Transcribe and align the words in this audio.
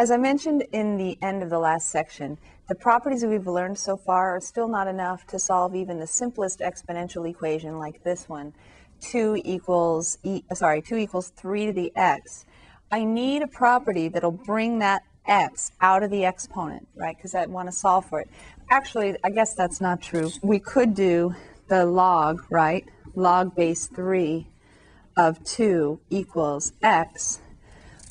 As 0.00 0.10
I 0.10 0.16
mentioned 0.16 0.64
in 0.72 0.96
the 0.96 1.18
end 1.20 1.42
of 1.42 1.50
the 1.50 1.58
last 1.58 1.90
section, 1.90 2.38
the 2.70 2.74
properties 2.74 3.22
we've 3.22 3.46
learned 3.46 3.76
so 3.78 3.98
far 3.98 4.34
are 4.34 4.40
still 4.40 4.66
not 4.66 4.88
enough 4.88 5.26
to 5.26 5.38
solve 5.38 5.74
even 5.74 5.98
the 5.98 6.06
simplest 6.06 6.60
exponential 6.60 7.28
equation 7.28 7.78
like 7.78 8.02
this 8.02 8.26
one. 8.26 8.54
2 9.02 9.42
equals, 9.44 10.16
e, 10.22 10.42
sorry, 10.54 10.80
2 10.80 10.96
equals 10.96 11.28
3 11.36 11.66
to 11.66 11.72
the 11.74 11.92
x. 11.94 12.46
I 12.90 13.04
need 13.04 13.42
a 13.42 13.46
property 13.46 14.08
that'll 14.08 14.30
bring 14.30 14.78
that 14.78 15.02
x 15.26 15.70
out 15.82 16.02
of 16.02 16.10
the 16.10 16.24
exponent, 16.24 16.88
right? 16.94 17.14
Because 17.14 17.34
I 17.34 17.44
want 17.44 17.68
to 17.68 17.72
solve 17.72 18.06
for 18.06 18.22
it. 18.22 18.30
Actually, 18.70 19.18
I 19.22 19.28
guess 19.28 19.52
that's 19.52 19.82
not 19.82 20.00
true. 20.00 20.30
We 20.42 20.60
could 20.60 20.94
do 20.94 21.34
the 21.68 21.84
log, 21.84 22.42
right? 22.48 22.86
Log 23.14 23.54
base 23.54 23.86
3 23.86 24.46
of 25.18 25.44
2 25.44 26.00
equals 26.08 26.72
x. 26.82 27.40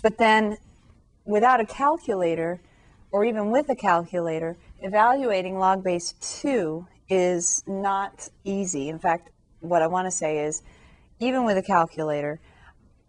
But 0.04 0.20
then 0.20 0.60
without 1.30 1.62
a 1.62 1.66
calculator, 1.66 2.60
or 3.12 3.24
even 3.24 3.52
with 3.52 3.70
a 3.70 3.76
calculator, 3.76 4.58
evaluating 4.82 5.60
log 5.60 5.84
base 5.84 6.16
2 6.42 6.88
is 7.08 7.64
not 7.68 8.28
easy. 8.44 8.90
In 8.90 8.98
fact, 8.98 9.30
what 9.60 9.84
I 9.84 9.88
want 9.88 10.08
to 10.08 10.12
say 10.12 10.40
is, 10.40 10.64
even 11.20 11.46
with 11.46 11.56
a 11.58 11.62
calculator, 11.62 12.40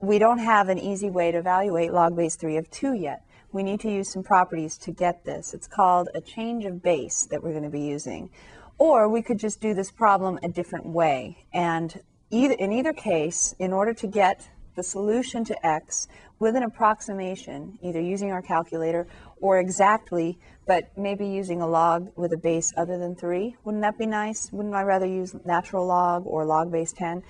we 0.01 0.19
don't 0.19 0.39
have 0.39 0.69
an 0.69 0.79
easy 0.79 1.09
way 1.09 1.33
to 1.33 1.39
evaluate 1.39 1.93
log 1.95 2.15
base 2.15 2.37
3 2.37 2.59
of 2.59 2.71
2 2.71 2.93
yet. 2.93 3.25
We 3.53 3.63
need 3.63 3.81
to 3.81 3.91
use 3.91 4.13
some 4.13 4.23
properties 4.23 4.77
to 4.79 4.93
get 4.93 5.25
this. 5.25 5.55
It's 5.55 5.67
called 5.67 6.11
a 6.15 6.21
change 6.21 6.67
of 6.67 6.83
base 6.83 7.27
that 7.31 7.43
we're 7.43 7.53
going 7.53 7.65
to 7.65 7.71
be 7.71 7.81
using. 7.81 8.29
Or 8.77 9.09
we 9.09 9.23
could 9.23 9.39
just 9.39 9.63
do 9.63 9.73
this 9.73 9.91
problem 9.91 10.39
a 10.43 10.49
different 10.49 10.87
way. 10.87 11.47
And 11.55 12.03
either, 12.31 12.55
in 12.55 12.71
either 12.73 12.93
case, 12.93 13.55
in 13.59 13.73
order 13.73 13.95
to 13.95 14.07
get 14.07 14.51
the 14.81 14.85
solution 14.85 15.45
to 15.45 15.67
x 15.67 16.09
with 16.39 16.57
an 16.57 16.63
approximation, 16.63 17.79
either 17.83 18.01
using 18.01 18.33
our 18.33 18.41
calculator 18.41 19.07
or 19.43 19.59
exactly, 19.59 20.39
but 20.67 20.85
maybe 20.97 21.27
using 21.27 21.61
a 21.61 21.67
log 21.67 22.09
with 22.17 22.33
a 22.33 22.39
base 22.39 22.73
other 22.79 22.97
than 22.97 23.15
3. 23.15 23.57
Wouldn't 23.63 23.83
that 23.83 23.99
be 23.99 24.07
nice? 24.07 24.51
Wouldn't 24.51 24.75
I 24.75 24.81
rather 24.81 25.05
use 25.05 25.35
natural 25.45 25.87
log 25.87 26.23
or 26.25 26.47
log 26.47 26.73
base 26.73 26.95
10? 26.95 27.23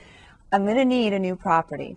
I'm 0.52 0.64
going 0.64 0.76
to 0.76 0.84
need 0.84 1.12
a 1.12 1.18
new 1.18 1.34
property. 1.34 1.96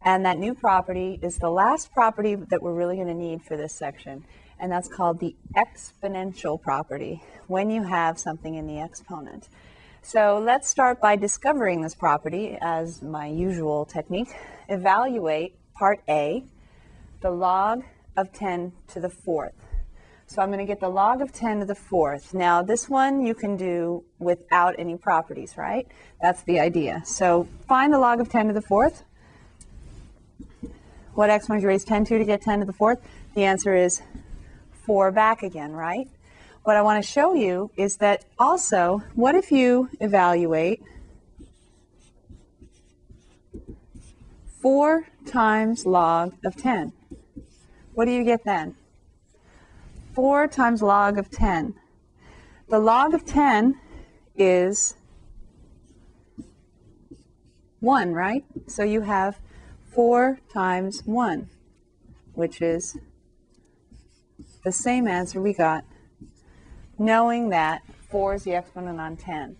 And 0.00 0.24
that 0.24 0.38
new 0.38 0.54
property 0.54 1.18
is 1.20 1.36
the 1.36 1.50
last 1.50 1.92
property 1.92 2.34
that 2.34 2.62
we're 2.62 2.72
really 2.72 2.96
going 2.96 3.08
to 3.08 3.14
need 3.14 3.42
for 3.42 3.58
this 3.58 3.74
section. 3.74 4.24
And 4.58 4.72
that's 4.72 4.88
called 4.88 5.20
the 5.20 5.36
exponential 5.54 6.58
property 6.58 7.22
when 7.46 7.68
you 7.68 7.82
have 7.82 8.18
something 8.18 8.54
in 8.54 8.66
the 8.66 8.78
exponent. 8.78 9.50
So 10.06 10.38
let's 10.38 10.68
start 10.68 11.00
by 11.00 11.16
discovering 11.16 11.80
this 11.80 11.94
property 11.94 12.58
as 12.60 13.00
my 13.00 13.26
usual 13.26 13.86
technique. 13.86 14.28
Evaluate 14.68 15.56
part 15.72 16.02
A, 16.10 16.44
the 17.22 17.30
log 17.30 17.84
of 18.14 18.30
10 18.30 18.72
to 18.88 19.00
the 19.00 19.08
fourth. 19.08 19.54
So 20.26 20.42
I'm 20.42 20.48
going 20.48 20.58
to 20.58 20.66
get 20.66 20.78
the 20.78 20.90
log 20.90 21.22
of 21.22 21.32
10 21.32 21.60
to 21.60 21.64
the 21.64 21.74
fourth. 21.74 22.34
Now 22.34 22.60
this 22.60 22.86
one 22.86 23.24
you 23.24 23.34
can 23.34 23.56
do 23.56 24.04
without 24.18 24.74
any 24.78 24.98
properties, 24.98 25.56
right? 25.56 25.88
That's 26.20 26.42
the 26.42 26.60
idea. 26.60 27.00
So 27.06 27.48
find 27.66 27.90
the 27.90 27.98
log 27.98 28.20
of 28.20 28.28
10 28.28 28.48
to 28.48 28.52
the 28.52 28.60
fourth. 28.60 29.04
What 31.14 31.30
exponent 31.30 31.62
you 31.62 31.68
raise 31.68 31.82
10 31.82 32.04
to 32.04 32.18
to 32.18 32.24
get 32.26 32.42
10 32.42 32.60
to 32.60 32.66
the 32.66 32.74
fourth? 32.74 32.98
The 33.34 33.44
answer 33.44 33.74
is 33.74 34.02
4 34.84 35.12
back 35.12 35.42
again, 35.42 35.72
right? 35.72 36.08
What 36.64 36.76
I 36.76 36.82
want 36.82 37.04
to 37.04 37.08
show 37.08 37.34
you 37.34 37.70
is 37.76 37.98
that 37.98 38.24
also, 38.38 39.02
what 39.14 39.34
if 39.34 39.52
you 39.52 39.90
evaluate 40.00 40.82
4 44.62 45.06
times 45.26 45.84
log 45.84 46.32
of 46.42 46.56
10? 46.56 46.94
What 47.92 48.06
do 48.06 48.12
you 48.12 48.24
get 48.24 48.44
then? 48.44 48.76
4 50.14 50.48
times 50.48 50.80
log 50.80 51.18
of 51.18 51.30
10. 51.30 51.74
The 52.70 52.78
log 52.78 53.12
of 53.12 53.26
10 53.26 53.78
is 54.34 54.96
1, 57.80 58.14
right? 58.14 58.42
So 58.68 58.82
you 58.82 59.02
have 59.02 59.38
4 59.92 60.38
times 60.50 61.02
1, 61.04 61.50
which 62.32 62.62
is 62.62 62.96
the 64.64 64.72
same 64.72 65.06
answer 65.06 65.42
we 65.42 65.52
got 65.52 65.84
knowing 66.98 67.48
that 67.50 67.82
4 68.10 68.34
is 68.34 68.44
the 68.44 68.54
exponent 68.54 69.00
on 69.00 69.16
10. 69.16 69.56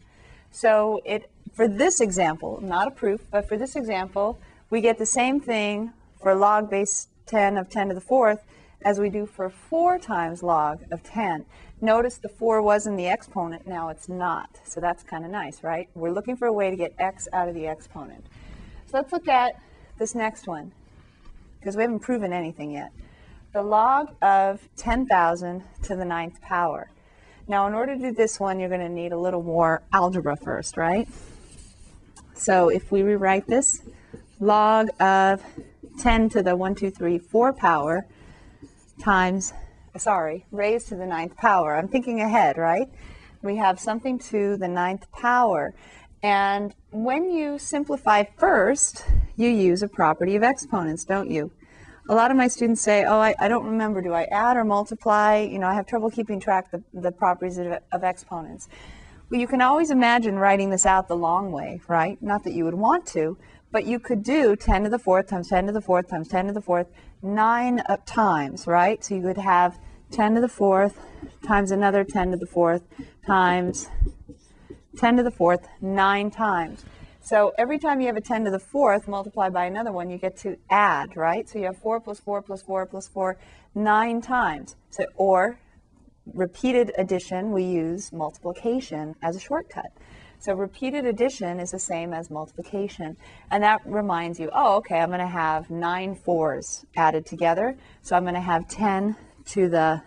So 0.50 1.00
it 1.05 1.31
for 1.53 1.69
this 1.69 2.00
example, 2.00 2.59
not 2.62 2.89
a 2.89 2.91
proof, 2.91 3.21
but 3.31 3.49
for 3.49 3.56
this 3.56 3.77
example, 3.77 4.39
we 4.71 4.81
get 4.81 4.99
the 4.99 5.06
same 5.06 5.41
thing 5.41 5.93
for 6.21 6.34
log 6.34 6.69
base 6.69 7.09
10 7.27 7.56
of 7.56 7.71
10 7.71 7.89
to 7.89 7.94
the 7.94 8.00
fourth 8.00 8.44
as 8.83 8.99
we 8.99 9.09
do 9.09 9.25
for 9.25 9.49
4 9.49 9.99
times 9.99 10.43
log 10.43 10.81
of 10.91 11.03
10. 11.03 11.47
Notice 11.81 12.19
the 12.19 12.28
4 12.28 12.61
was 12.61 12.87
in 12.87 12.97
the 12.97 13.06
exponent, 13.06 13.67
now 13.67 13.89
it's 13.89 14.09
not. 14.09 14.61
So 14.65 14.81
that's 14.81 15.03
kind 15.03 15.25
of 15.25 15.31
nice, 15.31 15.62
right? 15.62 15.89
We're 15.94 16.11
looking 16.11 16.37
for 16.37 16.47
a 16.47 16.53
way 16.53 16.71
to 16.71 16.77
get 16.77 16.94
x 16.99 17.28
out 17.33 17.49
of 17.49 17.55
the 17.55 17.67
exponent. 17.67 18.27
So 18.87 18.99
let's 18.99 19.12
look 19.12 19.28
at 19.28 19.61
this 19.99 20.15
next 20.15 20.47
one, 20.47 20.73
because 21.61 21.77
we 21.77 21.83
haven't 21.83 22.00
proven 22.00 22.33
anything 22.33 22.73
yet. 22.73 22.91
The 23.53 23.62
log 23.62 24.15
of 24.21 24.69
10,000 24.77 25.62
to 25.83 25.97
the 25.97 26.05
ninth 26.05 26.41
power. 26.41 26.91
Now, 27.47 27.66
in 27.66 27.75
order 27.75 27.94
to 27.94 28.00
do 28.00 28.12
this 28.12 28.41
one, 28.41 28.59
you're 28.59 28.71
going 28.71 28.81
to 28.81 28.88
need 28.88 29.12
a 29.12 29.19
little 29.19 29.43
more 29.43 29.82
algebra 29.93 30.34
first, 30.37 30.78
right? 30.78 31.06
So 32.34 32.71
if 32.71 32.91
we 32.91 33.03
rewrite 33.03 33.47
this, 33.47 33.82
log 34.41 34.88
of 34.99 35.43
10 36.00 36.31
to 36.31 36.43
the 36.43 36.56
1, 36.56 36.75
2, 36.75 36.91
3, 36.91 37.19
4 37.19 37.53
power 37.53 38.06
times, 38.99 39.53
sorry, 39.99 40.47
raised 40.50 40.88
to 40.88 40.97
the 40.97 41.06
ninth 41.06 41.37
power. 41.37 41.77
I'm 41.77 41.88
thinking 41.88 42.21
ahead, 42.21 42.56
right? 42.56 42.88
We 43.43 43.56
have 43.56 43.78
something 43.78 44.19
to 44.31 44.56
the 44.56 44.69
ninth 44.69 45.11
power. 45.12 45.75
And 46.22 46.75
when 46.91 47.31
you 47.31 47.59
simplify 47.59 48.25
first, 48.38 49.05
you 49.37 49.50
use 49.50 49.82
a 49.82 49.88
property 49.88 50.34
of 50.34 50.43
exponents, 50.43 51.05
don't 51.05 51.31
you? 51.31 51.53
A 52.09 52.15
lot 52.15 52.31
of 52.31 52.37
my 52.37 52.49
students 52.49 52.83
say, 52.83 53.05
oh, 53.05 53.19
I, 53.19 53.35
I 53.39 53.49
don't 53.49 53.65
remember, 53.65 54.03
do 54.03 54.13
I 54.13 54.25
add 54.25 54.57
or 54.57 54.65
multiply? 54.65 55.39
You 55.39 55.59
know, 55.59 55.67
I 55.67 55.75
have 55.75 55.87
trouble 55.87 56.11
keeping 56.11 56.39
track 56.39 56.73
of 56.73 56.83
the, 56.93 57.01
the 57.01 57.13
properties 57.13 57.57
of, 57.57 57.79
of 57.93 58.05
exponents. 58.05 58.69
Well, 59.31 59.41
you 59.41 59.47
can 59.47 59.63
always 59.63 59.91
imagine 59.91 60.39
writing 60.39 60.71
this 60.71 60.85
out 60.85 61.09
the 61.09 61.17
long 61.17 61.51
way, 61.51 61.81
right? 61.89 62.21
Not 62.23 62.45
that 62.45 62.53
you 62.53 62.65
would 62.67 62.75
want 62.75 63.07
to, 63.09 63.39
but 63.73 63.87
you 63.87 63.99
could 63.99 64.23
do 64.23 64.55
10 64.55 64.85
to 64.85 64.91
the 64.91 64.99
fourth 64.99 65.29
times 65.29 65.49
10 65.49 65.67
to 65.67 65.73
the 65.73 65.81
fourth 65.81 66.09
times 66.09 66.29
10 66.29 66.49
to 66.49 66.53
the 66.53 66.61
fourth 66.61 66.89
nine 67.23 67.81
uh, 67.89 67.97
times, 68.05 68.67
right? 68.67 69.03
So 69.03 69.15
you 69.15 69.23
would 69.23 69.39
have 69.39 69.79
10 70.11 70.35
to 70.35 70.41
the 70.41 70.49
fourth 70.49 71.01
times 71.47 71.71
another 71.71 72.05
10 72.05 72.33
to 72.33 72.37
the 72.37 72.47
fourth 72.47 72.83
times 73.27 73.89
10 74.99 75.17
to 75.17 75.23
the 75.23 75.31
fourth 75.31 75.67
nine 75.81 76.31
times. 76.31 76.85
So 77.25 77.55
every 77.57 77.79
time 77.79 78.03
you 78.03 78.07
have 78.09 78.19
a 78.19 78.21
10 78.21 78.45
to 78.45 78.51
the 78.51 78.59
fourth 78.59 79.09
multiplied 79.09 79.55
by 79.55 79.65
another 79.65 79.93
one, 79.93 80.11
you 80.11 80.19
get 80.19 80.37
to 80.41 80.59
add, 80.69 81.17
right? 81.17 81.49
So 81.49 81.59
you 81.59 81.65
have 81.65 81.79
4 81.79 81.99
plus 82.01 82.21
4 82.21 82.43
plus 82.43 82.61
4 82.61 82.85
plus 82.85 83.09
4 83.09 83.39
nine 83.75 84.21
times. 84.21 84.77
So 84.91 85.07
Or 85.17 85.59
repeated 86.35 86.93
addition, 86.99 87.53
we 87.53 87.65
use 87.65 88.12
multiplication 88.12 89.15
as 89.23 89.37
a 89.37 89.41
shortcut. 89.41 89.91
So 90.39 90.53
repeated 90.53 91.07
addition 91.07 91.61
is 91.61 91.71
the 91.71 91.79
same 91.79 92.12
as 92.12 92.31
multiplication. 92.31 93.17
And 93.51 93.62
that 93.62 93.81
reminds 93.87 94.39
you, 94.39 94.51
oh, 94.53 94.77
okay, 94.77 95.01
I'm 95.01 95.09
going 95.09 95.21
to 95.21 95.27
have 95.27 95.71
nine 95.71 96.15
fours 96.15 96.85
added 96.95 97.25
together. 97.25 97.75
So 98.03 98.17
I'm 98.17 98.25
going 98.25 98.35
to 98.35 98.41
have 98.43 98.69
10 98.69 99.17
to 99.47 99.71
the 99.71 100.03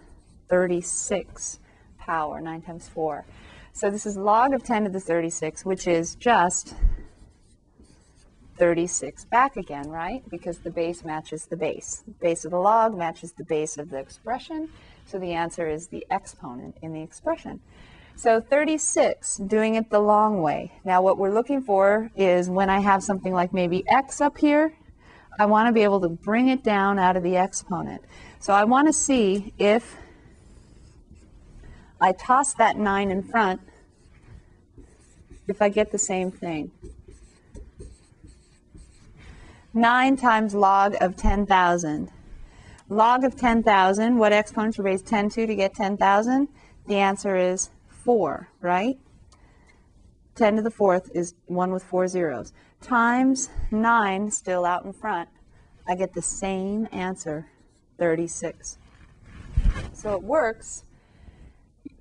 36 0.50 1.60
power, 1.98 2.40
9 2.40 2.62
times 2.62 2.88
4. 2.88 3.26
So 3.74 3.90
this 3.90 4.06
is 4.06 4.18
log 4.18 4.54
of 4.54 4.64
10 4.64 4.84
to 4.84 4.90
the 4.92 5.00
36, 5.00 5.66
which 5.66 5.88
is 5.88 6.14
just 6.16 6.76
36 8.58 9.26
back 9.26 9.58
again, 9.58 9.90
right? 9.90 10.24
Because 10.30 10.60
the 10.60 10.70
base 10.70 11.04
matches 11.04 11.46
the 11.46 11.58
base. 11.58 12.04
The 12.06 12.12
base 12.14 12.46
of 12.46 12.52
the 12.52 12.60
log 12.60 12.98
matches 12.98 13.32
the 13.34 13.44
base 13.44 13.78
of 13.78 13.90
the 13.90 13.98
expression. 13.98 14.70
So 15.06 15.20
the 15.20 15.34
answer 15.34 15.68
is 15.68 15.88
the 15.88 16.06
exponent 16.10 16.76
in 16.82 16.94
the 16.94 17.02
expression. 17.02 17.62
So 18.16 18.42
36, 18.42 19.38
doing 19.38 19.76
it 19.76 19.90
the 19.92 20.00
long 20.00 20.42
way. 20.42 20.72
Now 20.84 21.02
what 21.02 21.18
we're 21.18 21.34
looking 21.34 21.62
for 21.62 22.12
is 22.16 22.50
when 22.50 22.70
I 22.70 22.80
have 22.80 23.04
something 23.04 23.32
like 23.32 23.54
maybe 23.54 23.88
x 23.88 24.22
up 24.22 24.38
here, 24.40 24.74
I 25.40 25.46
want 25.46 25.68
to 25.68 25.72
be 25.72 25.84
able 25.84 26.02
to 26.02 26.10
bring 26.10 26.48
it 26.48 26.64
down 26.64 26.98
out 26.98 27.16
of 27.16 27.22
the 27.22 27.38
exponent. 27.38 28.02
So 28.40 28.54
I 28.54 28.64
want 28.64 28.88
to 28.88 28.94
see 28.94 29.54
if 29.60 29.96
I 32.02 32.12
toss 32.12 32.56
that 32.56 32.76
9 32.76 33.12
in 33.12 33.22
front, 33.22 33.62
if 35.48 35.62
I 35.62 35.70
get 35.70 35.92
the 35.92 36.00
same 36.00 36.32
thing. 36.32 36.72
9 39.78 40.16
times 40.16 40.56
log 40.56 40.96
of 41.02 41.16
10,000. 41.16 42.10
Log 42.90 43.24
of 43.24 43.36
10,000, 43.36 44.18
what 44.18 44.34
exponent 44.34 44.74
to 44.74 44.82
raise 44.82 45.04
10 45.04 45.30
to 45.30 45.46
to 45.46 45.54
get 45.54 45.76
10,000? 45.76 46.48
The 46.88 46.96
answer 46.96 47.36
is 47.36 47.70
4, 47.88 48.50
right? 48.60 48.98
10 50.34 50.56
to 50.56 50.62
the 50.64 50.72
fourth 50.72 51.12
is 51.14 51.36
1 51.46 51.72
with 51.72 51.84
4 51.84 52.08
zeros. 52.08 52.54
Times 52.82 53.50
9, 53.70 54.32
still 54.32 54.66
out 54.66 54.84
in 54.84 54.94
front, 54.94 55.30
I 55.88 55.94
get 55.94 56.16
the 56.16 56.24
same 56.24 56.88
answer, 56.92 57.46
36. 58.00 58.80
So 59.94 60.14
it 60.14 60.24
works 60.24 60.86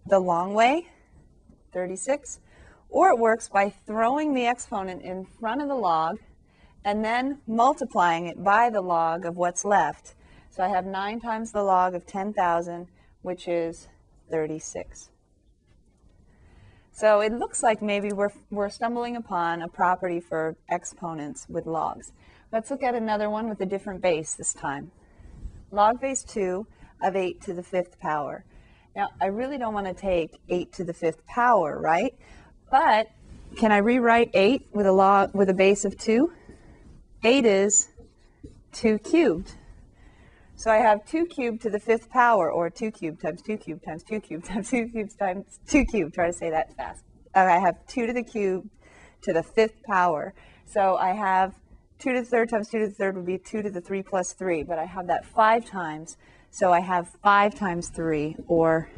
the 0.06 0.18
long 0.18 0.54
way, 0.54 0.88
36, 1.74 2.40
or 2.88 3.10
it 3.10 3.18
works 3.18 3.50
by 3.50 3.68
throwing 3.68 4.32
the 4.32 4.46
exponent 4.46 5.02
in 5.02 5.26
front 5.26 5.60
of 5.60 5.68
the 5.68 5.74
log 5.74 6.20
and 6.86 7.04
then 7.04 7.38
multiplying 7.48 8.26
it 8.26 8.42
by 8.42 8.70
the 8.70 8.80
log 8.80 9.26
of 9.26 9.36
what's 9.36 9.64
left. 9.64 10.14
So 10.50 10.62
I 10.62 10.68
have 10.68 10.86
9 10.86 11.20
times 11.20 11.50
the 11.50 11.64
log 11.64 11.96
of 11.96 12.06
10,000, 12.06 12.86
which 13.22 13.48
is 13.48 13.88
36. 14.30 15.10
So 16.92 17.20
it 17.20 17.32
looks 17.32 17.62
like 17.62 17.82
maybe 17.82 18.12
we're, 18.12 18.30
we're 18.50 18.70
stumbling 18.70 19.16
upon 19.16 19.62
a 19.62 19.68
property 19.68 20.20
for 20.20 20.56
exponents 20.70 21.46
with 21.48 21.66
logs. 21.66 22.12
Let's 22.52 22.70
look 22.70 22.84
at 22.84 22.94
another 22.94 23.28
one 23.28 23.48
with 23.48 23.60
a 23.60 23.66
different 23.66 24.00
base 24.00 24.34
this 24.34 24.54
time. 24.54 24.92
Log 25.72 26.00
base 26.00 26.22
2 26.22 26.68
of 27.02 27.16
8 27.16 27.40
to 27.42 27.52
the 27.52 27.64
fifth 27.64 27.98
power. 27.98 28.44
Now, 28.94 29.08
I 29.20 29.26
really 29.26 29.58
don't 29.58 29.74
want 29.74 29.88
to 29.88 29.92
take 29.92 30.40
8 30.48 30.72
to 30.74 30.84
the 30.84 30.94
fifth 30.94 31.26
power, 31.26 31.78
right? 31.80 32.14
But 32.70 33.08
can 33.56 33.72
I 33.72 33.78
rewrite 33.78 34.30
8 34.32 34.68
with 34.72 34.86
a 34.86 34.92
log 34.92 35.34
with 35.34 35.50
a 35.50 35.54
base 35.54 35.84
of 35.84 35.98
2? 35.98 36.30
8 37.26 37.44
is 37.44 37.88
2 38.74 39.00
cubed. 39.00 39.54
So 40.54 40.70
I 40.70 40.76
have 40.76 41.04
2 41.06 41.26
cubed 41.26 41.60
to 41.62 41.70
the 41.70 41.80
fifth 41.80 42.08
power, 42.08 42.48
or 42.48 42.70
2 42.70 42.92
cubed 42.92 43.20
times 43.20 43.42
2 43.42 43.56
cubed 43.56 43.84
times 43.84 44.04
2 44.04 44.20
cubed 44.20 44.44
times 44.48 44.70
2 44.70 44.88
cubed 44.90 45.18
times 45.18 45.58
2 45.66 45.84
cubed. 45.86 46.14
Try 46.14 46.28
to 46.28 46.32
say 46.32 46.50
that 46.50 46.76
fast. 46.76 47.02
Uh, 47.34 47.40
I 47.40 47.58
have 47.58 47.84
2 47.88 48.06
to 48.06 48.12
the 48.12 48.22
cube 48.22 48.68
to 49.22 49.32
the 49.32 49.42
fifth 49.42 49.82
power. 49.82 50.34
So 50.66 50.94
I 50.98 51.14
have 51.14 51.54
2 51.98 52.12
to 52.12 52.20
the 52.20 52.24
third 52.24 52.48
times 52.48 52.68
2 52.68 52.78
to 52.78 52.86
the 52.86 52.94
third 52.94 53.16
would 53.16 53.26
be 53.26 53.38
2 53.38 53.60
to 53.60 53.70
the 53.70 53.80
3 53.80 54.04
plus 54.04 54.32
3, 54.32 54.62
but 54.62 54.78
I 54.78 54.84
have 54.84 55.08
that 55.08 55.26
5 55.26 55.64
times. 55.64 56.16
So 56.52 56.72
I 56.72 56.78
have 56.78 57.08
5 57.24 57.56
times 57.56 57.88
3, 57.88 58.36
or 58.46 58.88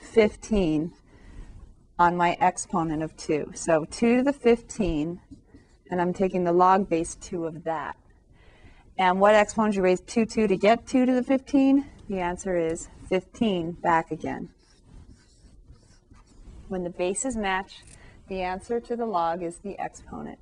15, 0.00 0.92
on 1.98 2.16
my 2.18 2.36
exponent 2.38 3.02
of 3.02 3.16
2. 3.16 3.52
So 3.54 3.86
2 3.90 4.18
to 4.18 4.22
the 4.24 4.34
15, 4.34 5.22
and 5.90 6.00
I'm 6.00 6.12
taking 6.12 6.44
the 6.44 6.52
log 6.52 6.88
base 6.88 7.14
2 7.16 7.46
of 7.46 7.64
that. 7.64 7.96
And 8.98 9.20
what 9.20 9.34
exponent 9.34 9.76
you 9.76 9.82
raise 9.82 10.00
2, 10.00 10.26
2 10.26 10.48
to 10.48 10.56
get 10.56 10.86
2 10.86 11.06
to 11.06 11.12
the 11.12 11.22
15? 11.22 11.86
The 12.08 12.18
answer 12.18 12.56
is 12.56 12.88
15 13.08 13.72
back 13.72 14.10
again. 14.10 14.48
When 16.68 16.84
the 16.84 16.90
bases 16.90 17.36
match, 17.36 17.84
the 18.28 18.42
answer 18.42 18.80
to 18.80 18.96
the 18.96 19.06
log 19.06 19.42
is 19.42 19.58
the 19.58 19.78
exponent. 19.78 20.38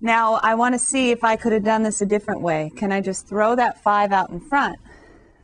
Now, 0.00 0.34
I 0.42 0.54
want 0.54 0.74
to 0.74 0.78
see 0.78 1.10
if 1.10 1.24
I 1.24 1.36
could 1.36 1.52
have 1.52 1.64
done 1.64 1.82
this 1.82 2.00
a 2.00 2.06
different 2.06 2.42
way. 2.42 2.70
Can 2.76 2.92
I 2.92 3.00
just 3.00 3.26
throw 3.26 3.56
that 3.56 3.82
5 3.82 4.12
out 4.12 4.30
in 4.30 4.40
front? 4.40 4.78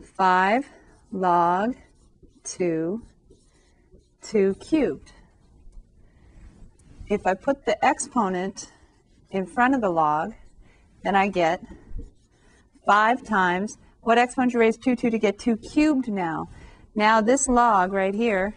5 0.02 0.68
log 1.10 1.74
2, 2.44 3.02
2 4.22 4.54
cubed. 4.54 5.12
If 7.08 7.26
I 7.26 7.34
put 7.34 7.66
the 7.66 7.82
exponent 7.84 8.70
in 9.30 9.46
front 9.46 9.74
of 9.74 9.80
the 9.80 9.90
log, 9.90 10.34
then 11.02 11.14
I 11.14 11.28
get 11.28 11.62
5 12.86 13.22
times, 13.22 13.78
what 14.00 14.18
exponent 14.18 14.52
you 14.52 14.60
raise 14.60 14.76
2, 14.76 14.96
2 14.96 15.10
to 15.10 15.18
get 15.18 15.38
2 15.38 15.56
cubed 15.56 16.08
now? 16.08 16.48
Now 16.94 17.20
this 17.20 17.48
log 17.48 17.92
right 17.92 18.14
here 18.14 18.54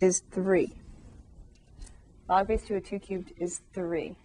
is 0.00 0.22
3. 0.30 0.72
Log 2.28 2.48
base 2.48 2.62
2 2.66 2.76
of 2.76 2.84
2 2.84 2.98
cubed 2.98 3.32
is 3.36 3.60
3. 3.72 4.16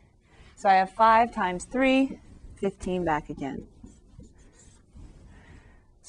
So 0.56 0.69
I 0.69 0.73
have 0.75 0.91
5 0.91 1.33
times 1.33 1.65
3, 1.65 2.19
15 2.59 3.06
back 3.06 3.29
again. 3.29 3.67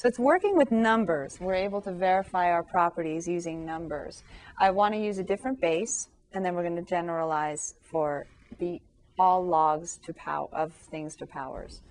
So 0.01 0.07
it's 0.07 0.17
working 0.17 0.57
with 0.57 0.71
numbers. 0.71 1.39
We're 1.39 1.53
able 1.53 1.79
to 1.81 1.91
verify 1.91 2.49
our 2.49 2.63
properties 2.63 3.27
using 3.27 3.63
numbers. 3.63 4.23
I 4.57 4.71
want 4.71 4.95
to 4.95 4.99
use 4.99 5.19
a 5.19 5.23
different 5.23 5.61
base, 5.61 6.07
and 6.33 6.43
then 6.43 6.55
we're 6.55 6.63
going 6.63 6.75
to 6.75 6.81
generalize 6.81 7.75
for 7.83 8.25
the 8.57 8.81
all 9.19 9.45
logs 9.45 9.99
to 10.07 10.11
pow 10.13 10.49
of 10.53 10.73
things 10.73 11.15
to 11.17 11.27
powers. 11.27 11.83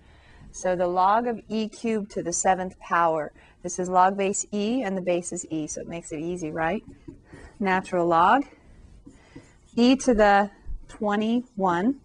So 0.51 0.75
the 0.75 0.89
log 0.89 1.29
of 1.29 1.41
e 1.49 1.69
cubed 1.69 2.11
to 2.11 2.23
the 2.25 2.33
seventh 2.33 2.77
power. 2.81 3.31
This 3.63 3.79
is 3.79 3.89
log 3.89 4.19
base 4.19 4.45
e, 4.53 4.83
and 4.83 4.97
the 4.97 5.03
base 5.03 5.33
is 5.33 5.47
e, 5.49 5.69
so 5.69 5.81
it 5.81 5.87
makes 5.87 6.11
it 6.11 6.19
easy, 6.19 6.51
right? 6.51 6.83
Natural 7.61 8.09
log. 8.09 8.43
e 9.77 9.95
to 9.95 10.15
the 10.15 10.51
21. 10.89 12.01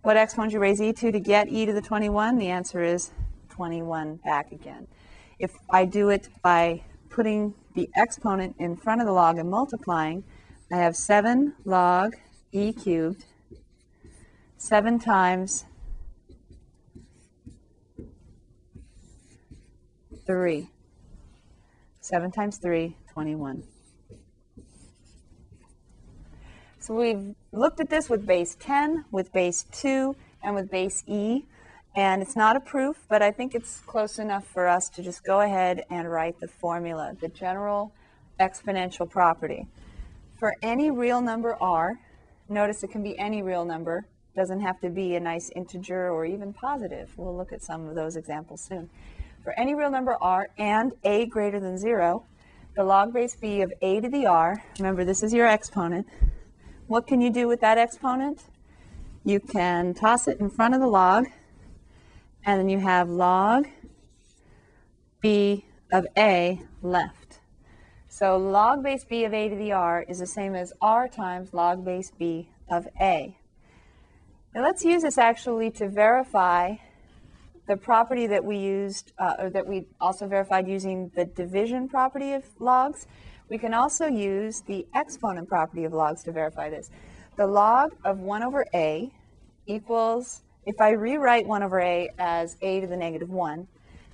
What 0.00 0.16
exponent 0.16 0.54
you 0.54 0.60
raise 0.60 0.80
e 0.80 0.94
to 0.94 1.12
to 1.12 1.20
get 1.20 1.50
e 1.50 1.66
to 1.66 1.74
the 1.74 1.82
21? 1.82 2.38
The 2.38 2.48
answer 2.48 2.82
is 2.82 3.10
21 3.58 4.20
back 4.24 4.52
again. 4.52 4.86
If 5.40 5.50
I 5.68 5.84
do 5.84 6.10
it 6.10 6.28
by 6.42 6.80
putting 7.10 7.54
the 7.74 7.90
exponent 7.96 8.54
in 8.60 8.76
front 8.76 9.00
of 9.00 9.08
the 9.08 9.12
log 9.12 9.36
and 9.36 9.50
multiplying, 9.50 10.22
I 10.70 10.76
have 10.76 10.94
7 10.94 11.54
log 11.64 12.14
e 12.52 12.72
cubed, 12.72 13.24
7 14.58 15.00
times 15.00 15.64
3. 20.24 20.70
7 22.00 22.30
times 22.30 22.58
3, 22.58 22.96
21. 23.12 23.64
So 26.78 26.94
we've 26.94 27.34
looked 27.50 27.80
at 27.80 27.90
this 27.90 28.08
with 28.08 28.24
base 28.24 28.56
10, 28.60 29.06
with 29.10 29.32
base 29.32 29.64
2, 29.72 30.14
and 30.44 30.54
with 30.54 30.70
base 30.70 31.02
e. 31.08 31.44
And 31.98 32.22
it's 32.22 32.36
not 32.36 32.54
a 32.54 32.60
proof, 32.60 33.04
but 33.08 33.22
I 33.22 33.32
think 33.32 33.56
it's 33.56 33.80
close 33.80 34.20
enough 34.20 34.46
for 34.46 34.68
us 34.68 34.88
to 34.90 35.02
just 35.02 35.24
go 35.24 35.40
ahead 35.40 35.84
and 35.90 36.08
write 36.08 36.38
the 36.38 36.46
formula, 36.46 37.16
the 37.20 37.26
general 37.26 37.92
exponential 38.38 39.10
property. 39.10 39.66
For 40.38 40.54
any 40.62 40.92
real 40.92 41.20
number 41.20 41.56
r, 41.60 41.98
notice 42.48 42.84
it 42.84 42.92
can 42.92 43.02
be 43.02 43.18
any 43.18 43.42
real 43.42 43.64
number, 43.64 44.06
doesn't 44.36 44.60
have 44.60 44.78
to 44.82 44.90
be 44.90 45.16
a 45.16 45.20
nice 45.20 45.50
integer 45.56 46.12
or 46.12 46.24
even 46.24 46.52
positive. 46.52 47.10
We'll 47.16 47.36
look 47.36 47.52
at 47.52 47.64
some 47.64 47.88
of 47.88 47.96
those 47.96 48.14
examples 48.14 48.60
soon. 48.60 48.90
For 49.42 49.52
any 49.58 49.74
real 49.74 49.90
number 49.90 50.16
r 50.20 50.50
and 50.56 50.92
a 51.02 51.26
greater 51.26 51.58
than 51.58 51.76
0, 51.76 52.24
the 52.76 52.84
log 52.84 53.12
base 53.12 53.34
b 53.34 53.60
of 53.62 53.72
a 53.82 54.00
to 54.00 54.08
the 54.08 54.24
r, 54.24 54.62
remember 54.78 55.04
this 55.04 55.24
is 55.24 55.34
your 55.34 55.48
exponent, 55.48 56.06
what 56.86 57.08
can 57.08 57.20
you 57.20 57.30
do 57.30 57.48
with 57.48 57.60
that 57.60 57.76
exponent? 57.76 58.44
You 59.24 59.40
can 59.40 59.94
toss 59.94 60.28
it 60.28 60.38
in 60.38 60.48
front 60.48 60.74
of 60.74 60.80
the 60.80 60.86
log, 60.86 61.26
and 62.48 62.58
then 62.58 62.70
you 62.70 62.78
have 62.78 63.10
log 63.10 63.68
b 65.20 65.66
of 65.92 66.06
a 66.16 66.58
left. 66.80 67.40
So 68.08 68.38
log 68.38 68.82
base 68.82 69.04
b 69.04 69.24
of 69.24 69.34
a 69.34 69.50
to 69.50 69.54
the 69.54 69.72
r 69.72 70.02
is 70.08 70.20
the 70.20 70.26
same 70.26 70.54
as 70.54 70.72
r 70.80 71.08
times 71.08 71.52
log 71.52 71.84
base 71.84 72.10
b 72.10 72.48
of 72.70 72.88
a. 72.98 73.36
Now 74.54 74.62
let's 74.62 74.82
use 74.82 75.02
this 75.02 75.18
actually 75.18 75.70
to 75.72 75.90
verify 75.90 76.76
the 77.66 77.76
property 77.76 78.26
that 78.26 78.42
we 78.42 78.56
used, 78.56 79.12
uh, 79.18 79.34
or 79.40 79.50
that 79.50 79.66
we 79.66 79.84
also 80.00 80.26
verified 80.26 80.66
using 80.66 81.10
the 81.14 81.26
division 81.26 81.86
property 81.86 82.32
of 82.32 82.44
logs. 82.58 83.06
We 83.50 83.58
can 83.58 83.74
also 83.74 84.06
use 84.06 84.62
the 84.62 84.86
exponent 84.94 85.50
property 85.50 85.84
of 85.84 85.92
logs 85.92 86.22
to 86.24 86.32
verify 86.32 86.70
this. 86.70 86.88
The 87.36 87.46
log 87.46 87.94
of 88.06 88.20
1 88.20 88.42
over 88.42 88.64
a 88.72 89.12
equals 89.66 90.40
if 90.68 90.82
I 90.82 90.90
rewrite 90.90 91.46
1 91.46 91.62
over 91.62 91.80
a 91.80 92.10
as 92.18 92.58
a 92.60 92.80
to 92.82 92.86
the 92.86 92.96
negative 92.96 93.30
1, 93.30 93.66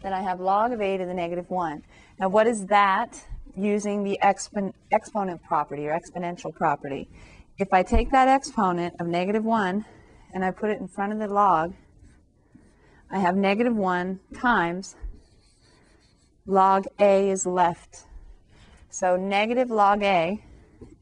then 0.02 0.12
I 0.12 0.22
have 0.22 0.38
log 0.38 0.70
of 0.70 0.80
a 0.80 0.96
to 0.96 1.04
the 1.04 1.12
negative 1.12 1.50
1. 1.50 1.82
Now 2.20 2.28
what 2.28 2.46
is 2.46 2.66
that 2.66 3.26
using 3.56 4.04
the 4.04 4.20
expon 4.22 4.72
exponent 4.92 5.42
property 5.42 5.88
or 5.88 5.98
exponential 5.98 6.54
property? 6.54 7.08
If 7.58 7.72
I 7.72 7.82
take 7.82 8.12
that 8.12 8.28
exponent 8.28 8.94
of 9.00 9.08
negative 9.08 9.44
1 9.44 9.84
and 10.32 10.44
I 10.44 10.52
put 10.52 10.70
it 10.70 10.78
in 10.78 10.86
front 10.86 11.12
of 11.12 11.18
the 11.18 11.26
log, 11.26 11.74
I 13.10 13.18
have 13.18 13.34
negative 13.34 13.74
1 13.74 14.20
times 14.40 14.94
log 16.46 16.84
a 17.00 17.30
is 17.30 17.46
left. 17.46 18.04
So 18.90 19.16
negative 19.16 19.72
log 19.72 20.04
a 20.04 20.40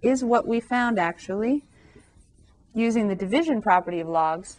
is 0.01 0.25
what 0.25 0.49
we 0.49 0.61
found 0.61 0.99
actually 0.99 1.65
using 2.75 3.09
the 3.09 3.15
division 3.15 3.61
property 3.61 4.01
of 4.01 4.09
logs 4.09 4.57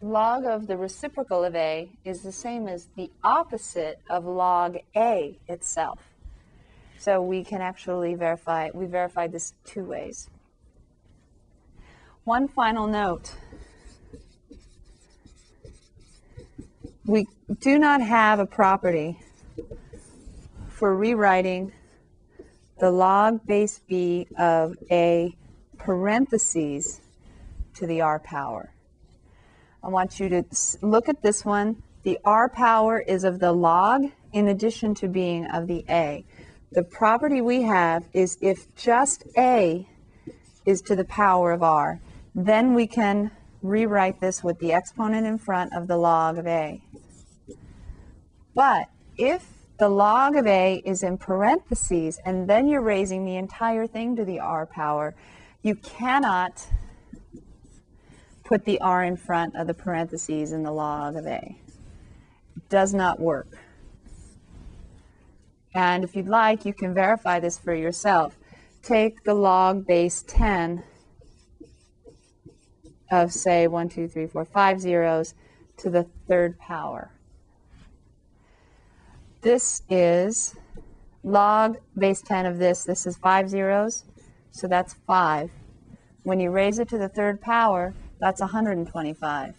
log 0.00 0.44
of 0.44 0.66
the 0.66 0.76
reciprocal 0.76 1.44
of 1.44 1.54
A 1.54 1.90
is 2.04 2.22
the 2.22 2.32
same 2.32 2.66
as 2.66 2.88
the 2.96 3.10
opposite 3.22 4.00
of 4.08 4.24
log 4.24 4.78
A 4.96 5.38
itself. 5.48 5.98
So 6.98 7.22
we 7.22 7.44
can 7.44 7.60
actually 7.60 8.14
verify, 8.14 8.70
we 8.72 8.86
verified 8.86 9.32
this 9.32 9.54
two 9.64 9.84
ways. 9.84 10.28
One 12.24 12.48
final 12.48 12.86
note. 12.86 13.34
We 17.06 17.26
do 17.60 17.78
not 17.78 18.02
have 18.02 18.38
a 18.38 18.46
property 18.46 19.18
for 20.68 20.94
rewriting 20.94 21.72
the 22.78 22.90
log 22.90 23.44
base 23.46 23.80
B 23.88 24.26
of 24.38 24.76
A 24.90 25.36
parentheses 25.78 27.00
to 27.74 27.86
the 27.86 28.00
R 28.00 28.18
power. 28.18 28.72
I 29.82 29.88
want 29.88 30.20
you 30.20 30.28
to 30.28 30.44
look 30.82 31.08
at 31.08 31.22
this 31.22 31.44
one 31.44 31.82
The 32.02 32.18
r 32.24 32.48
power 32.48 33.00
is 33.00 33.24
of 33.24 33.40
the 33.40 33.52
log 33.52 34.04
in 34.32 34.48
addition 34.48 34.94
to 34.96 35.08
being 35.08 35.46
of 35.46 35.66
the 35.66 35.84
a. 35.88 36.24
The 36.72 36.82
property 36.82 37.40
we 37.40 37.62
have 37.62 38.06
is 38.12 38.36
if 38.40 38.74
just 38.74 39.24
a 39.36 39.88
is 40.66 40.82
to 40.82 40.94
the 40.94 41.04
power 41.04 41.52
of 41.52 41.62
r, 41.62 42.00
then 42.34 42.74
we 42.74 42.86
can 42.86 43.30
rewrite 43.62 44.20
this 44.20 44.44
with 44.44 44.58
the 44.58 44.72
exponent 44.72 45.26
in 45.26 45.38
front 45.38 45.74
of 45.74 45.88
the 45.88 45.96
log 45.96 46.38
of 46.38 46.46
a. 46.46 46.82
But 48.54 48.88
if 49.16 49.46
the 49.78 49.88
log 49.88 50.36
of 50.36 50.46
a 50.46 50.82
is 50.84 51.02
in 51.02 51.16
parentheses 51.16 52.20
and 52.26 52.48
then 52.48 52.68
you're 52.68 52.82
raising 52.82 53.24
the 53.24 53.36
entire 53.36 53.86
thing 53.86 54.14
to 54.16 54.24
the 54.24 54.40
r 54.40 54.66
power, 54.66 55.14
you 55.62 55.74
cannot 55.74 56.66
put 58.50 58.64
the 58.64 58.80
r 58.80 59.04
in 59.04 59.16
front 59.16 59.54
of 59.54 59.68
the 59.68 59.74
parentheses 59.74 60.50
in 60.50 60.64
the 60.64 60.72
log 60.72 61.14
of 61.14 61.24
a. 61.24 61.56
Does 62.68 62.92
not 62.92 63.20
work. 63.20 63.46
And 65.72 66.02
if 66.02 66.16
you'd 66.16 66.26
like, 66.26 66.64
you 66.64 66.74
can 66.74 66.92
verify 66.92 67.38
this 67.38 67.56
for 67.56 67.72
yourself. 67.72 68.36
Take 68.82 69.22
the 69.22 69.34
log 69.34 69.86
base 69.86 70.24
10 70.26 70.82
of, 73.12 73.32
say, 73.32 73.68
1, 73.68 73.88
2, 73.88 74.08
3, 74.08 74.26
4, 74.26 74.44
5 74.44 74.80
zeros 74.80 75.34
to 75.76 75.88
the 75.88 76.08
third 76.26 76.58
power. 76.58 77.12
This 79.42 79.82
is 79.88 80.56
log 81.22 81.76
base 81.96 82.20
10 82.20 82.46
of 82.46 82.58
this. 82.58 82.82
This 82.82 83.06
is 83.06 83.16
5 83.16 83.48
zeros, 83.48 84.06
so 84.50 84.66
that's 84.66 84.94
5. 85.06 85.52
When 86.24 86.40
you 86.40 86.50
raise 86.50 86.80
it 86.80 86.88
to 86.88 86.98
the 86.98 87.08
third 87.08 87.40
power, 87.40 87.94
that's 88.20 88.40
125. 88.40 89.54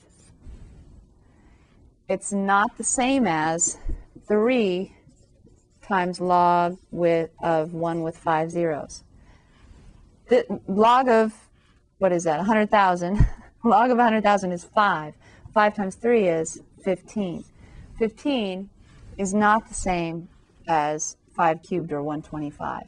It's 2.07 2.31
not 2.31 2.77
the 2.77 2.83
same 2.83 3.25
as 3.25 3.77
3 4.27 4.93
times 5.81 6.21
log 6.21 6.77
with, 6.91 7.31
of 7.41 7.73
1 7.73 8.03
with 8.03 8.17
5 8.17 8.51
zeros. 8.51 9.03
The 10.27 10.45
log 10.67 11.09
of, 11.09 11.33
what 11.97 12.11
is 12.11 12.23
that, 12.25 12.37
100,000 12.37 13.25
log 13.63 13.91
of 13.91 13.97
100,000 13.97 14.51
is 14.51 14.63
5. 14.63 15.13
5 15.53 15.75
times 15.75 15.95
3 15.95 16.27
is 16.27 16.61
15. 16.83 17.43
15 17.97 18.69
is 19.17 19.33
not 19.33 19.67
the 19.67 19.73
same 19.73 20.29
as 20.67 21.17
5 21.35 21.61
cubed 21.63 21.91
or 21.91 22.03
125. 22.03 22.83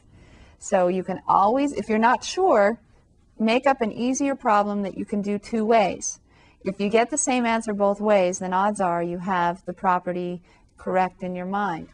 So 0.59 0.87
you 0.87 1.03
can 1.03 1.21
always, 1.27 1.73
if 1.73 1.89
you're 1.89 1.97
not 1.97 2.23
sure, 2.23 2.79
make 3.39 3.65
up 3.67 3.81
an 3.81 3.91
easier 3.91 4.35
problem 4.35 4.83
that 4.83 4.97
you 4.97 5.05
can 5.05 5.21
do 5.21 5.37
two 5.37 5.65
ways. 5.65 6.19
If 6.63 6.79
you 6.79 6.89
get 6.89 7.09
the 7.09 7.17
same 7.17 7.45
answer 7.45 7.73
both 7.73 7.99
ways, 7.99 8.39
then 8.39 8.53
odds 8.53 8.79
are 8.79 9.03
you 9.03 9.17
have 9.17 9.65
the 9.65 9.73
property 9.73 10.41
correct 10.77 11.23
in 11.23 11.35
your 11.35 11.45
mind. 11.45 11.89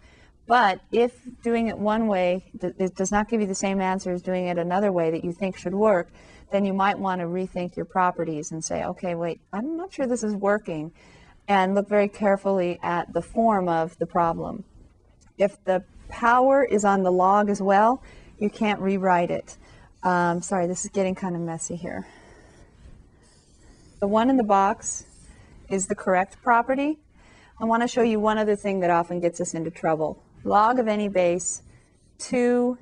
But 0.46 0.82
if 0.92 1.14
doing 1.44 1.68
it 1.68 1.78
one 1.78 2.08
way 2.08 2.52
it 2.62 2.96
does 2.96 3.12
not 3.12 3.30
give 3.30 3.40
you 3.40 3.48
the 3.48 3.56
same 3.56 3.80
answer 3.80 4.12
as 4.12 4.22
doing 4.22 4.48
it 4.48 4.58
another 4.58 4.92
way 4.92 5.12
that 5.12 5.24
you 5.24 5.32
think 5.32 5.58
should 5.58 5.76
work, 5.76 6.10
then 6.52 6.66
you 6.66 6.74
might 6.74 6.98
want 6.98 7.22
to 7.22 7.28
rethink 7.28 7.76
your 7.76 7.86
properties 7.86 8.52
and 8.52 8.64
say, 8.64 8.84
okay, 8.84 9.14
wait, 9.14 9.40
I'm 9.54 9.78
not 9.78 9.94
sure 9.94 10.08
this 10.08 10.24
is 10.24 10.36
working, 10.36 10.92
and 11.48 11.76
look 11.76 11.88
very 11.88 12.08
carefully 12.08 12.80
at 12.82 13.14
the 13.14 13.22
form 13.22 13.70
of 13.70 13.98
the 14.00 14.08
problem. 14.08 14.64
If 15.38 15.64
the 15.66 15.84
power 16.10 16.64
is 16.64 16.84
on 16.84 17.04
the 17.04 17.12
log 17.12 17.50
as 17.50 17.62
well, 17.62 18.02
you 18.40 18.50
can't 18.50 18.82
rewrite 18.82 19.30
it. 19.30 19.58
Um, 20.02 20.42
sorry, 20.42 20.66
this 20.68 20.86
is 20.86 20.92
getting 20.92 21.14
kind 21.14 21.36
of 21.36 21.42
messy 21.42 21.76
here. 21.76 22.08
The 24.00 24.08
one 24.08 24.30
in 24.30 24.38
the 24.38 24.44
box 24.44 25.06
is 25.68 25.88
the 25.88 25.96
correct 25.96 26.42
property. 26.42 26.98
I 27.60 27.66
want 27.66 27.84
to 27.84 27.88
show 27.88 28.02
you 28.02 28.18
one 28.18 28.38
other 28.38 28.56
thing 28.56 28.80
that 28.80 28.90
often 28.90 29.20
gets 29.20 29.42
us 29.42 29.54
into 29.54 29.70
trouble. 29.70 30.24
Log 30.46 30.80
of 30.80 30.88
any 30.88 31.10
base, 31.10 31.64
2 32.20 32.78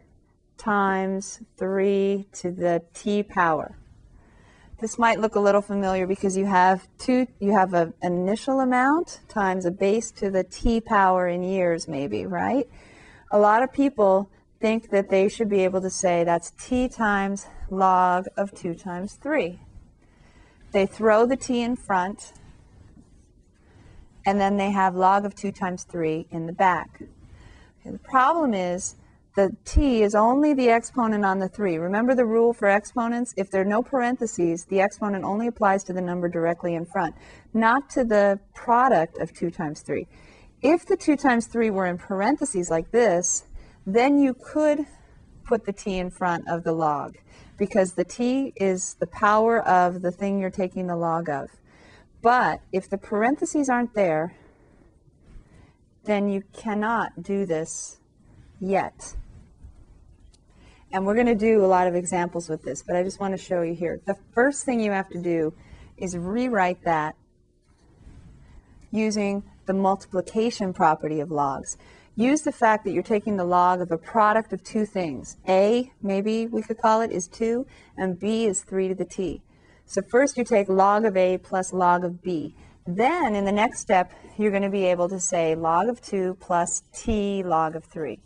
times 0.60 1.40
3 1.58 2.28
to 2.34 2.52
the 2.52 2.84
t 2.94 3.24
power. 3.24 3.76
This 4.80 5.00
might 5.00 5.20
look 5.20 5.34
a 5.34 5.40
little 5.40 5.62
familiar 5.62 6.06
because 6.06 6.38
you 6.38 6.46
have 6.46 6.88
two, 7.00 7.26
you 7.40 7.52
have 7.52 7.74
an 7.74 7.96
initial 8.04 8.60
amount 8.60 9.22
times 9.28 9.66
a 9.66 9.72
base 9.72 10.12
to 10.12 10.30
the 10.30 10.44
t 10.44 10.82
power 10.82 11.28
in 11.28 11.42
years 11.42 11.88
maybe, 11.88 12.28
right? 12.28 12.70
A 13.32 13.40
lot 13.40 13.64
of 13.64 13.74
people 13.74 14.30
think 14.60 14.90
that 14.90 15.10
they 15.10 15.30
should 15.30 15.50
be 15.50 15.64
able 15.64 15.82
to 15.82 15.90
say 15.90 16.24
that's 16.24 16.52
t 16.60 16.88
times 16.88 17.48
log 17.70 18.26
of 18.36 18.54
2 18.54 18.74
times 18.74 19.14
3. 19.14 19.60
They 20.72 20.86
throw 20.86 21.26
the 21.26 21.38
t 21.38 21.62
in 21.62 21.76
front, 21.76 22.34
and 24.26 24.40
then 24.40 24.58
they 24.58 24.72
have 24.72 24.96
log 24.96 25.26
of 25.26 25.36
2 25.36 25.52
times 25.52 25.84
3 25.84 26.28
in 26.32 26.46
the 26.46 26.54
back. 26.54 27.02
Okay, 27.82 27.92
the 27.92 28.00
problem 28.00 28.54
is 28.54 28.96
the 29.36 29.56
t 29.66 30.02
is 30.02 30.16
only 30.16 30.54
the 30.54 30.70
exponent 30.70 31.24
on 31.24 31.40
the 31.40 31.48
3. 31.48 31.78
Remember 31.78 32.16
the 32.16 32.26
rule 32.26 32.54
for 32.54 32.68
exponents? 32.68 33.34
If 33.38 33.52
there 33.52 33.62
are 33.62 33.66
no 33.66 33.84
parentheses, 33.84 34.66
the 34.66 34.82
exponent 34.82 35.24
only 35.24 35.48
applies 35.48 35.84
to 35.86 35.94
the 35.94 36.02
number 36.02 36.28
directly 36.28 36.74
in 36.74 36.86
front, 36.86 37.16
not 37.54 37.90
to 37.92 38.04
the 38.04 38.40
product 38.56 39.20
of 39.20 39.34
2 39.34 39.52
times 39.52 39.82
3. 39.82 40.08
If 40.62 40.88
the 40.88 40.98
2 40.98 41.16
times 41.16 41.46
3 41.46 41.70
were 41.70 41.86
in 41.86 42.00
parentheses 42.00 42.72
like 42.72 42.92
this, 42.92 43.46
then 43.88 44.20
you 44.20 44.34
could 44.34 44.86
put 45.46 45.66
the 45.66 45.72
t 45.72 45.98
in 45.98 46.12
front 46.12 46.48
of 46.50 46.66
the 46.66 46.74
log 46.74 47.16
because 47.58 47.94
the 47.94 48.04
t 48.04 48.52
is 48.58 48.96
the 49.00 49.08
power 49.08 49.66
of 49.66 50.02
the 50.02 50.12
thing 50.12 50.40
you're 50.40 50.50
taking 50.50 50.88
the 50.88 50.96
log 50.96 51.30
of. 51.30 51.50
But 52.22 52.60
if 52.74 52.90
the 52.90 52.98
parentheses 52.98 53.70
aren't 53.70 53.94
there, 53.94 54.36
then 56.04 56.28
you 56.28 56.44
cannot 56.52 57.24
do 57.24 57.46
this 57.46 57.98
yet. 58.60 59.16
And 60.92 61.06
we're 61.06 61.16
going 61.16 61.28
to 61.28 61.36
do 61.36 61.64
a 61.64 61.68
lot 61.68 61.88
of 61.88 61.96
examples 61.96 62.50
with 62.50 62.64
this, 62.64 62.84
but 62.84 62.96
I 62.96 63.04
just 63.04 63.20
want 63.20 63.34
to 63.34 63.38
show 63.38 63.62
you 63.62 63.74
here. 63.74 64.02
The 64.06 64.18
first 64.34 64.66
thing 64.66 64.82
you 64.82 64.92
have 64.92 65.10
to 65.10 65.22
do 65.22 65.54
is 65.98 66.18
rewrite 66.18 66.84
that 66.84 67.16
using 68.92 69.44
the 69.66 69.74
multiplication 69.74 70.74
property 70.74 71.20
of 71.20 71.32
logs. 71.32 71.78
Use 72.20 72.42
the 72.42 72.52
fact 72.52 72.84
that 72.84 72.94
you're 72.94 73.04
taking 73.04 73.38
the 73.38 73.44
log 73.44 73.80
of 73.80 73.92
a 73.92 73.98
product 73.98 74.52
of 74.52 74.64
two 74.64 74.88
things. 74.88 75.38
A, 75.48 75.92
maybe 76.02 76.48
we 76.48 76.64
could 76.64 76.80
call 76.80 77.02
it, 77.02 77.12
is 77.12 77.28
2, 77.28 77.64
and 77.96 78.20
B 78.20 78.48
is 78.48 78.64
3 78.64 78.88
to 78.88 78.96
the 78.96 79.06
t. 79.06 79.44
So 79.86 80.02
first 80.02 80.36
you 80.36 80.44
take 80.44 80.68
log 80.68 81.06
of 81.06 81.16
A 81.16 81.38
plus 81.38 81.72
log 81.72 82.04
of 82.04 82.24
B. 82.24 82.56
Then 82.88 83.36
in 83.36 83.46
the 83.46 83.52
next 83.52 83.82
step, 83.82 84.12
you're 84.36 84.50
going 84.50 84.64
to 84.64 84.70
be 84.70 84.86
able 84.86 85.08
to 85.10 85.20
say 85.20 85.54
log 85.54 85.90
of 85.90 86.02
2 86.02 86.38
plus 86.40 86.82
t 86.92 87.44
log 87.44 87.76
of 87.76 87.84
3. 87.84 88.18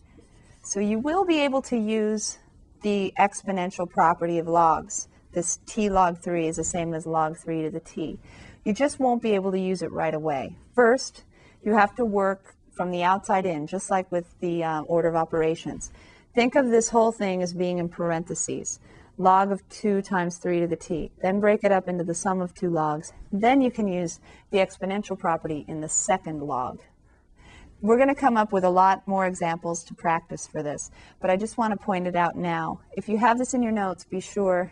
So 0.64 0.80
you 0.80 0.98
will 0.98 1.26
be 1.26 1.42
able 1.42 1.62
to 1.64 1.76
use 1.76 2.38
the 2.84 3.14
exponential 3.20 3.90
property 3.90 4.38
of 4.38 4.48
logs. 4.48 5.10
This 5.34 5.60
t 5.66 5.90
log 5.90 6.18
3 6.20 6.48
is 6.48 6.56
the 6.56 6.64
same 6.64 6.94
as 6.94 7.06
log 7.06 7.36
3 7.36 7.64
to 7.64 7.70
the 7.70 7.82
t. 7.82 8.20
You 8.64 8.72
just 8.72 9.02
won't 9.02 9.22
be 9.22 9.36
able 9.36 9.52
to 9.52 9.60
use 9.60 9.82
it 9.82 9.92
right 9.92 10.14
away. 10.14 10.56
First, 10.74 11.26
you 11.62 11.76
have 11.76 11.94
to 11.98 12.06
work 12.06 12.56
from 12.72 12.92
the 12.92 13.04
outside 13.04 13.46
in, 13.46 13.68
just 13.68 13.90
like 13.90 14.12
with 14.12 14.40
the 14.40 14.64
uh, 14.64 14.82
order 14.82 15.10
of 15.10 15.16
operations. 15.16 15.92
Think 16.34 16.56
of 16.56 16.70
this 16.70 16.90
whole 16.90 17.12
thing 17.12 17.42
as 17.42 17.54
being 17.54 17.78
in 17.78 17.90
parentheses. 17.90 18.80
Log 19.18 19.52
of 19.52 19.68
2 19.70 20.02
times 20.02 20.38
3 20.38 20.62
to 20.62 20.68
the 20.68 20.78
t. 20.78 21.12
Then 21.22 21.40
break 21.40 21.64
it 21.64 21.72
up 21.72 21.88
into 21.88 22.04
the 22.04 22.16
sum 22.16 22.42
of 22.42 22.56
two 22.56 22.70
logs. 22.70 23.12
Then 23.32 23.62
you 23.62 23.70
can 23.70 23.88
use 23.88 24.20
the 24.50 24.60
exponential 24.60 25.20
property 25.20 25.66
in 25.68 25.82
the 25.82 25.90
second 25.90 26.42
log. 26.42 26.80
We're 27.82 27.98
going 27.98 28.10
to 28.10 28.16
come 28.16 28.38
up 28.38 28.52
with 28.54 28.64
a 28.64 28.70
lot 28.70 29.08
more 29.08 29.26
examples 29.26 29.84
to 29.86 29.96
practice 29.96 30.48
for 30.48 30.64
this, 30.64 30.92
but 31.20 31.30
I 31.30 31.36
just 31.36 31.58
want 31.58 31.72
to 31.72 31.84
point 31.84 32.06
it 32.08 32.16
out 32.16 32.36
now. 32.36 32.80
If 32.94 33.10
you 33.10 33.18
have 33.18 33.38
this 33.40 33.54
in 33.54 33.64
your 33.64 33.72
notes, 33.72 34.06
be 34.06 34.20
sure 34.20 34.72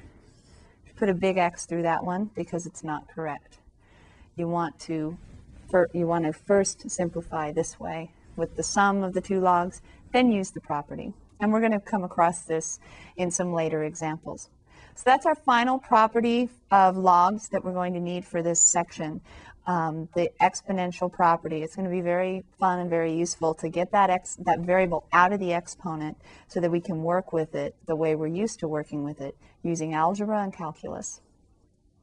to 0.88 0.94
put 0.94 1.10
a 1.10 1.13
big 1.13 1.38
X 1.38 1.65
through 1.65 1.82
that 1.82 2.06
one 2.06 2.29
because 2.36 2.65
it's 2.68 2.84
not 2.84 3.08
correct. 3.08 3.58
You 4.36 4.48
want 4.48 4.79
to 4.82 5.18
you 5.94 6.08
want 6.08 6.26
to 6.26 6.34
first 6.34 6.90
simplify 6.90 7.52
this 7.52 7.80
way 7.80 8.12
with 8.36 8.56
the 8.56 8.64
sum 8.64 9.04
of 9.04 9.14
the 9.14 9.22
two 9.22 9.40
logs, 9.40 9.82
then 10.14 10.32
use 10.32 10.52
the 10.52 10.62
property. 10.62 11.14
And 11.40 11.54
we're 11.54 11.60
going 11.60 11.72
to 11.72 11.80
come 11.80 12.04
across 12.04 12.42
this 12.42 12.80
in 13.16 13.32
some 13.32 13.54
later 13.54 13.84
examples. 13.84 14.50
So 14.96 15.04
that's 15.06 15.26
our 15.26 15.36
final 15.36 15.80
property 15.80 16.50
of 16.72 16.98
logs 16.98 17.50
that 17.50 17.64
we're 17.64 17.74
going 17.74 17.94
to 17.94 18.02
need 18.02 18.26
for 18.26 18.42
this 18.42 18.60
section 18.60 19.22
um, 19.70 20.10
the 20.16 20.32
exponential 20.42 21.12
property. 21.12 21.62
It's 21.62 21.76
going 21.76 21.88
to 21.88 21.92
be 21.92 22.02
very 22.02 22.44
fun 22.60 22.80
and 22.80 22.90
very 22.90 23.14
useful 23.14 23.54
to 23.56 23.70
get 23.70 23.92
that, 23.92 24.10
ex, 24.10 24.36
that 24.38 24.62
variable 24.62 25.06
out 25.14 25.32
of 25.32 25.40
the 25.40 25.54
exponent 25.54 26.18
so 26.48 26.60
that 26.60 26.72
we 26.72 26.82
can 26.82 27.04
work 27.04 27.32
with 27.32 27.54
it 27.54 27.76
the 27.86 27.96
way 27.96 28.16
we're 28.16 28.28
used 28.28 28.60
to 28.62 28.68
working 28.68 29.04
with 29.04 29.22
it 29.22 29.38
using 29.62 29.94
algebra 29.94 30.42
and 30.42 30.54
calculus. 30.54 31.22